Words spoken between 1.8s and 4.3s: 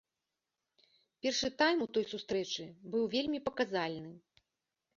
у той сустрэчы быў вельмі паказальны.